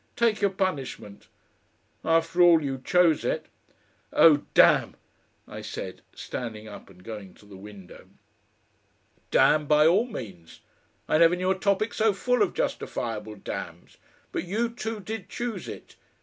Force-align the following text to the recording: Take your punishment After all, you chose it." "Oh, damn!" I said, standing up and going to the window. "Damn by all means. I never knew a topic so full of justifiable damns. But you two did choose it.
Take 0.15 0.41
your 0.41 0.49
punishment 0.49 1.27
After 2.03 2.41
all, 2.41 2.63
you 2.63 2.81
chose 2.83 3.23
it." 3.23 3.45
"Oh, 4.11 4.45
damn!" 4.55 4.95
I 5.47 5.61
said, 5.61 6.01
standing 6.15 6.67
up 6.67 6.89
and 6.89 7.03
going 7.03 7.35
to 7.35 7.45
the 7.45 7.55
window. 7.55 8.07
"Damn 9.29 9.67
by 9.67 9.85
all 9.85 10.07
means. 10.07 10.61
I 11.07 11.19
never 11.19 11.35
knew 11.35 11.51
a 11.51 11.55
topic 11.55 11.93
so 11.93 12.13
full 12.13 12.41
of 12.41 12.55
justifiable 12.55 13.35
damns. 13.35 13.97
But 14.31 14.45
you 14.45 14.69
two 14.69 15.01
did 15.01 15.29
choose 15.29 15.67
it. 15.67 15.97